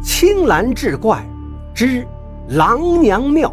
[0.00, 1.28] 青蓝志怪
[1.74, 2.06] 之
[2.48, 3.52] 狼娘庙。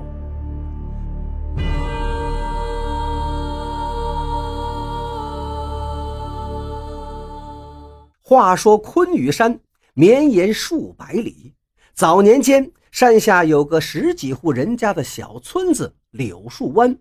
[8.21, 9.59] 话说昆羽山
[9.93, 11.53] 绵延数百里，
[11.93, 16.95] 早年间山下有个十几户人家的小村子柳树湾，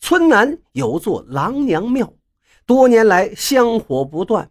[0.00, 2.12] 村南有座狼娘庙，
[2.66, 4.50] 多年来香火不断。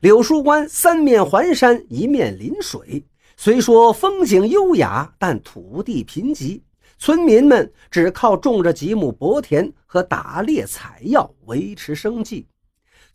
[0.00, 3.04] 柳树湾三面环山，一面临水，
[3.40, 6.60] 虽说风景优雅，但土地贫瘠，
[6.98, 12.48] 村民们只靠种着几亩薄田和打猎采药维持生计。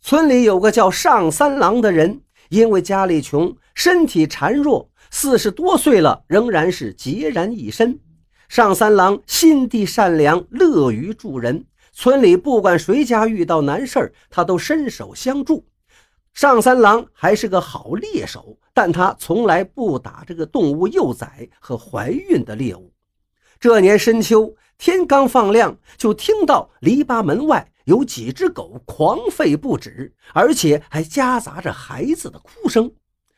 [0.00, 2.22] 村里有个叫上三郎的人。
[2.48, 7.98] 因为家里穷，身体孱弱，四十多岁了，仍然是孑然一身。
[8.48, 15.66] 上三郎心地善良，乐于助人，村里不管谁家遇到难事他都伸手相助。
[16.34, 22.92] 上三郎还是个好猎手，但他从来不打这个动物幼崽和怀孕的猎物。
[23.60, 27.70] 这年深秋，天刚放亮，就听到篱笆门外。
[27.84, 32.90] 有几只狗狂吠不止，而且还夹杂着孩子的哭声。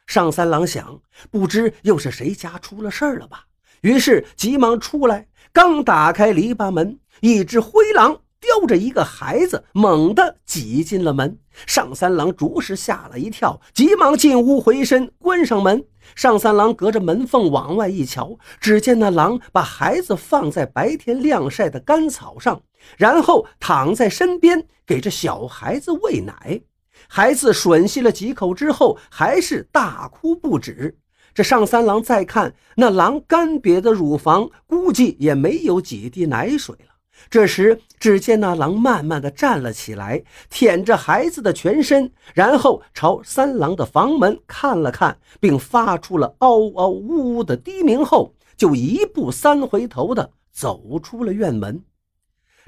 [0.06, 3.44] 上三郎想，不知又是谁家出了事儿了吧？
[3.82, 8.20] 于是急忙出来，刚打开篱笆门，一只灰狼。
[8.46, 11.36] 叼着一个孩子，猛地挤进了门。
[11.66, 15.84] 上三郎着实吓了一跳，急忙进屋回身关上门。
[16.14, 22.62] 上三郎隔着门缝往外一瞧，只见那狼把孩子放在白天晾晒的干草上，
[22.96, 26.60] 然后躺在身边给这小孩子喂奶。
[27.08, 30.96] 孩子吮吸了几口之后，还是大哭不止。
[31.34, 36.95] 这上三郎再看那狼干瘪的乳房，估计也没有几滴奶水了。
[37.28, 51.82] 这时，只见那狼慢慢的站了起来，舔着孩子的全身，然后朝三郎的房门看了看，并发出了嗷嗷呜呜的低鸣，后就一步三回头的走出了院门。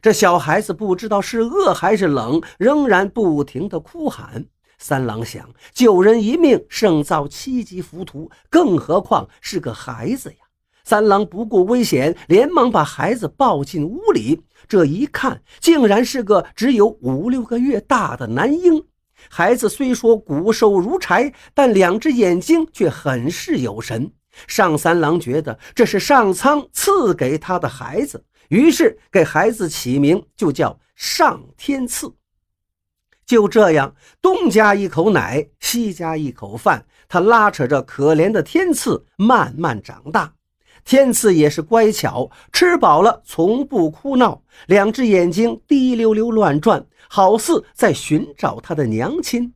[0.01, 4.47] 这小孩子不知道是饿还是冷，仍然不停的哭喊。
[4.79, 10.48] 三郎想，救人一命胜造七级浮屠，更何况是个孩子呀。
[10.89, 14.43] 三郎不顾危险，连忙把孩子抱进屋里。
[14.67, 18.83] 这一看，竟然是个只有五六个月大的男婴。
[19.29, 24.11] 孩子虽说骨瘦如柴，但两只眼睛却很是有神。
[24.47, 32.11] 上三郎觉得这是上苍赐给他的孩子，于是给孩子起名就叫上天赐。
[33.27, 40.33] 就这样，东家一口奶，西家一口饭，他拉扯着可怜的天赐慢慢长大。
[40.89, 49.53] 天赐也是乖巧，吃饱了从不哭闹，两只眼睛滴溜溜乱转，好似在寻找他的娘亲。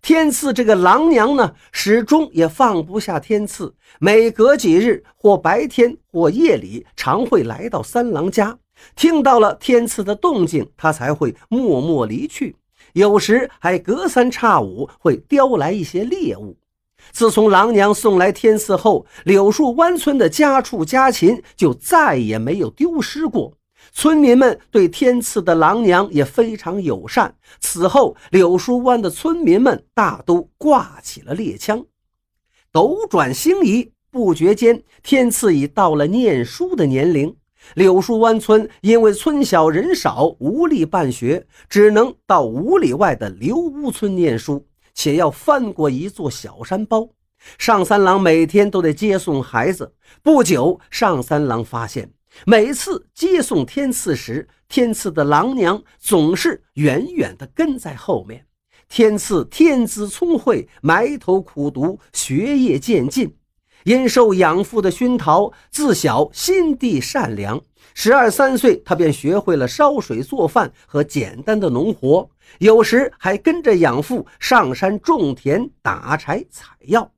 [0.00, 8.58] 天赐这个狼娘呢，始终也放不下天赐，每隔几日，或白天或夜里，常会来到三郎家，
[8.96, 12.56] 听到了天赐的动静，他才会默默离去。
[12.94, 16.56] 有时还隔三差五会叼来一些猎物。
[17.10, 23.54] 自从狼娘送来天赐后，柳树湾村的家畜家禽就再也没有丢失过。
[23.92, 27.34] 村民们对天赐的狼娘也非常友善。
[27.60, 31.84] 此后，柳树湾的村民们大都挂起了猎枪。
[32.70, 37.36] 斗转星移，不觉间，天赐已到了念书的年龄。
[37.74, 44.66] 柳树湾村因为村小人少，无力办学，只能到五里外的刘屋村念书。
[44.94, 47.08] 且要翻过一座小山包，
[47.58, 49.94] 上三郎每天都得接送孩子。
[50.22, 52.12] 不久，上三郎发现，
[52.46, 58.46] 每次接送天赐时，天赐的郎娘总是远远地跟在后面。
[58.88, 63.34] 天赐天资聪慧，埋头苦读，学业渐进。
[63.84, 67.60] 因受养父的熏陶，自小心地善良。
[67.94, 72.28] 十二三岁，他便学会了烧水做饭和简单的农活，
[72.58, 77.10] 有时还跟着养父上山种田、打柴、采药。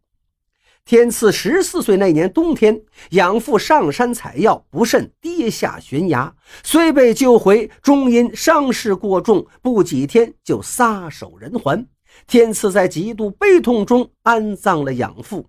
[0.85, 11.87] 天赐十四岁那年冬天，养父上山采药不慎跌下悬崖，虽被救回，终因伤势过重，不几天就撒手人寰。
[12.27, 15.47] 天赐在极度悲痛中安葬了养父。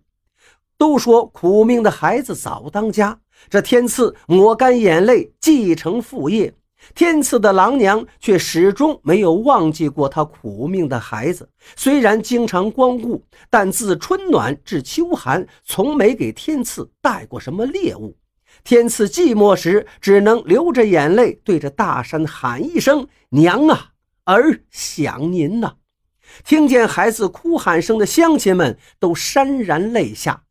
[0.78, 3.20] 都说苦命的孩子早当家。
[3.50, 6.54] 这天赐抹干眼泪，继承父业。
[6.94, 11.50] 天赐的郎娘却始终没有忘记过他苦命的孩子。
[11.76, 18.16] 虽然经常光顾，但自春暖至秋寒，从没给天赐带过什么猎物。
[18.64, 23.90] 天赐寂寞时，只能流着眼泪，对着大山喊一声：“娘啊，
[24.26, 25.74] 儿想您呐！”
[26.46, 30.44] 听见孩子哭喊声的乡亲们都潸然泪下。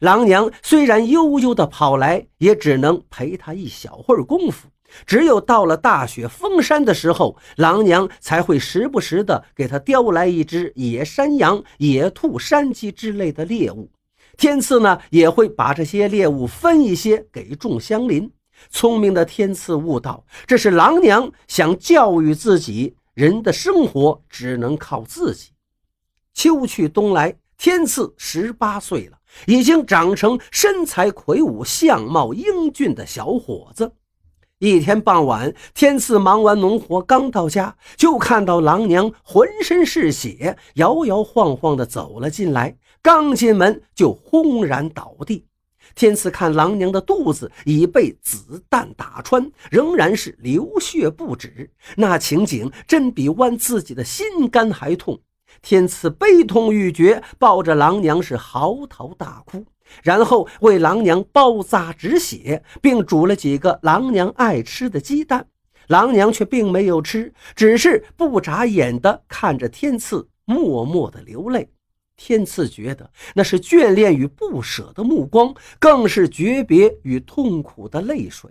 [0.00, 4.68] 狼娘虽然悠悠的跑来，也只能陪他一小会儿功夫。
[5.04, 13.90] 只有到了大雪封山的时候，狼娘才会时不时的给他叼来一只野山羊、野兔、山鸡之类的猎物。
[14.38, 18.30] 天赐呢，也会把这些猎物分一些给众乡邻。
[18.70, 25.50] 聪明的天赐悟道，这是狼娘想教育自己，人的生活只能靠自己。
[26.32, 33.92] 秋去冬来，天赐十八岁了，已经长成身材魁梧、相貌英俊的小伙子。
[34.58, 42.76] 一天傍晚，天赐忙完农活，刚到家，就看到郎娘浑身是血，摇摇晃晃地走了进来。
[43.02, 45.46] 刚进门，就轰然倒地。
[45.94, 55.20] 天赐看狼娘的肚子已被子弹打穿，仍然是流血不止，那情景真比剜自己的心肝还痛。
[55.62, 59.64] 天赐悲痛欲绝，抱着郎娘是嚎啕大哭。
[60.02, 65.46] 然后为郎娘包扎止血，并煮了几个郎娘爱吃的鸡蛋。
[65.86, 71.68] 郎娘却并没有吃，只是不眨眼地看着天赐，默默地流泪。
[72.16, 78.50] 天赐觉得那是眷恋与不舍的目光，更是诀别与痛苦的泪水。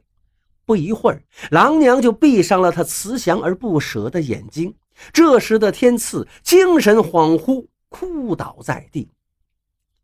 [0.65, 4.73] 不一会儿，郎娘就闭上了她慈祥而不舍的眼睛。
[5.11, 9.09] 这时的天赐精神恍惚，哭倒在地。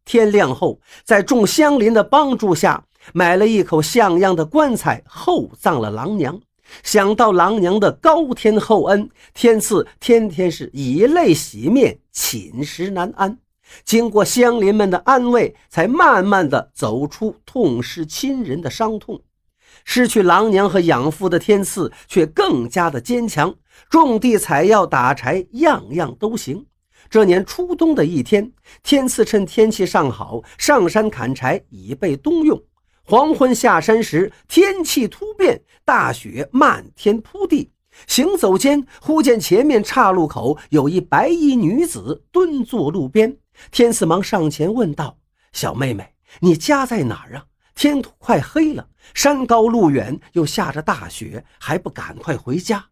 [0.03, 6.39] 天亮后，在众乡邻的帮助下，买了一口像样的棺材，厚葬了郎娘。
[6.83, 13.37] 想到郎娘的高天厚恩，天赐天天是以泪洗面，寝食难安。
[13.83, 19.21] 经过乡邻们的安慰，才慢慢的走出痛失亲人的伤痛。
[19.83, 23.53] 失去郎娘和养父的天赐，却更加的坚强，
[23.89, 26.65] 种地、采药、打柴，样样都行。
[27.09, 28.51] 这年初冬的一天，
[28.83, 32.63] 天赐趁天气尚好，上山砍柴，以备冬用。
[33.03, 37.73] 黄昏下山时，天气突变，大雪漫天铺地。
[38.07, 43.37] 行走间，忽见前面岔路口有一白衣女子蹲坐路边。
[43.69, 45.17] 天赐忙上前问道
[45.51, 47.45] ：“小妹妹，你家在哪儿啊？
[47.75, 52.85] 天快黑了，山高路远，又下着大雪，还不赶快回家？”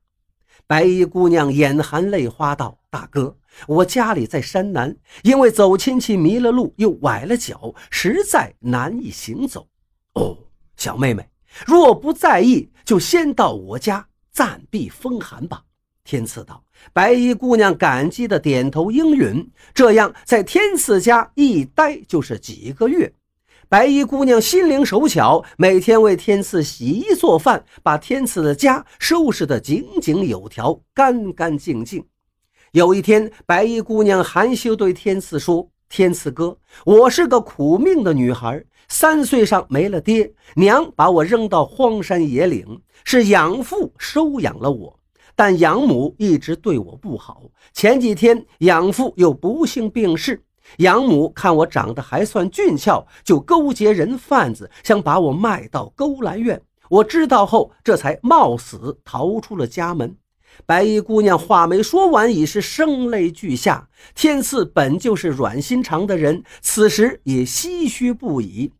[0.69, 3.35] 白衣姑娘眼含泪花道：“大哥，
[3.65, 9.67] 我家里在山南，因为走亲戚迷了路，又崴了脚，实在难以行走。
[10.13, 10.37] 哦，
[10.77, 11.27] 小妹妹，
[11.65, 15.63] 若不在意，就先到我家暂避风寒吧。”
[16.05, 16.63] 天赐道。
[16.93, 23.11] 白衣姑娘感激的点头应允，这样在天赐家一待就是几个月。
[23.69, 32.03] 白衣姑娘心灵手巧，每天为天赐洗衣做饭，把天赐的家收拾得井井有条、干干净净。
[32.71, 44.99] 有一天，白衣姑娘含羞对天赐说：“天赐哥，我是个苦命的女孩，三岁上没了爹娘，把我扔到荒山野岭，是养父收养了我。
[45.35, 47.43] 但养母一直对我不好，
[47.73, 50.41] 前几天养父又不幸病逝。”
[50.77, 56.61] 养母看我长得还算俊俏，就勾结人贩子，想把我卖到勾栏院。
[56.89, 60.15] 我知道后，这才冒死逃出了家门。
[60.65, 63.87] 白衣姑娘话没说完，已是声泪俱下。
[64.15, 68.71] 天赐本就是软心肠的人，此时也唏嘘不已。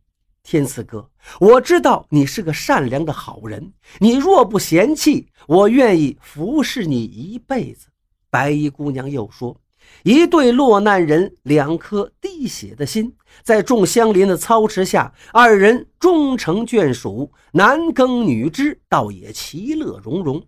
[0.42, 7.88] 天赐哥，我知道你是个善良的好人，你若不嫌弃，我愿意服侍你一辈子。
[8.32, 9.56] 白衣姑娘又说。
[10.04, 20.42] 一对落难人，两颗滴血的心，在众乡邻的操持下，二人终成眷属，男耕女织，倒也其乐融融。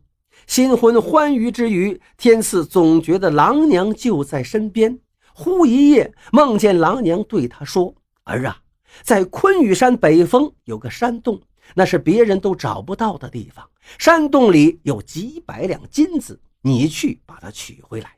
[0.48, 5.00] 新婚欢愉之余，天赐总觉得郎娘就在身边。
[5.34, 8.58] 忽一夜梦见郎娘对他说：“儿啊，
[9.04, 11.42] 在昆羽山北峰有个山洞，
[11.76, 13.68] 那是别人都找不到的地方。
[13.98, 18.12] 山洞里有几百两金子，你去把它取回来。”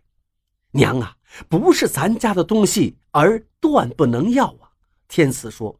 [0.73, 1.15] 娘啊，
[1.47, 4.73] 不是咱家的东西，儿断不能要啊！
[5.07, 5.79] 天赐说：“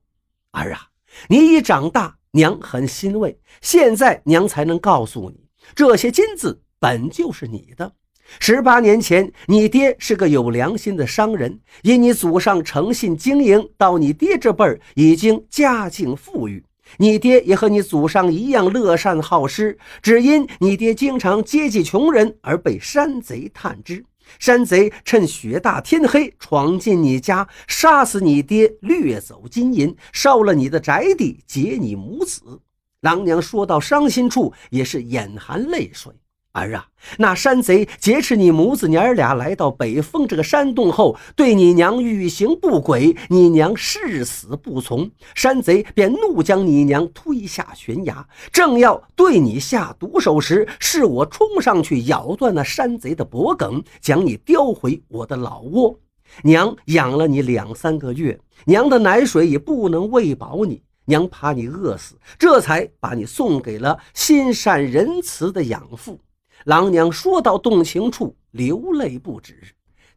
[0.53, 0.87] 儿啊，
[1.27, 3.39] 你已长大，娘很欣慰。
[3.59, 7.91] 现在娘才能告诉你，这些金子本就是你的。
[8.39, 16.63] 十八年前，你爹是个有良心的商人，因你祖上诚信经营，到你爹这辈儿已经家境富裕。
[16.97, 24.05] 你爹也和你祖上一样乐善好施，只因你爹经常接济穷人，而被山贼探知。”
[24.39, 32.61] 山贼趁雪大天黑闯进你家，杀死你爹，掠走金银，烧了你的宅地，劫你母子。
[33.01, 36.13] 狼娘说到伤心处，也是眼含泪水。
[36.53, 45.09] 儿啊，那山贼劫持你母子娘儿俩来到北峰这个山洞后，对你娘欲行不轨，你娘誓死不从。
[45.33, 55.99] 山贼便怒将你娘推下悬崖，正要对你下毒手时，是我冲上去咬断那山贼的脖颈，将你叼回我的老窝。
[56.43, 66.19] 娘养了你两三个月，娘的奶水也不能喂饱你，娘怕你饿死，这才把你送给了心善仁慈的养父。
[66.65, 69.61] 郎娘说到动情处，流泪不止。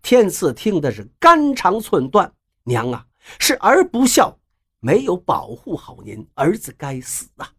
[0.03, 2.33] 天赐听的是肝肠寸断。
[2.63, 3.07] 娘啊，
[3.39, 4.39] 是儿不孝，
[4.81, 7.51] 没有保护好您，儿子该死啊！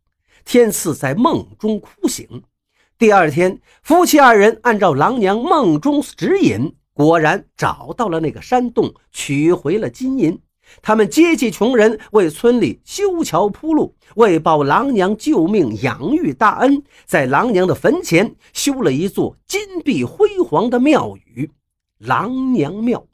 [0.46, 2.44] 天赐在梦中哭醒。
[2.98, 10.40] 第二天，夫妻二人按照郎娘梦中指引，果然找到了那个山洞，取回了金银。
[10.82, 21.50] 他们接济穷人，为村里修桥铺路，为报狼娘救命养育大恩，在狼娘的坟前修了一座金碧辉煌的庙宇——
[22.00, 23.06] 狼娘庙。